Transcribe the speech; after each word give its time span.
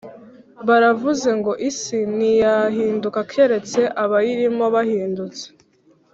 Baravuze 0.67 1.29
ngo 1.39 1.51
isi 1.69 1.97
ntiyahinduka 2.15 3.19
keretse 3.31 3.79
abayirimo 4.03 4.65
bahindutse 4.75 5.45